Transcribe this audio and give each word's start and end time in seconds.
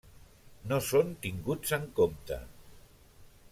No 0.71 0.79
són 0.85 1.11
tinguts 1.27 1.75
en 1.79 1.87
compte. 2.01 2.41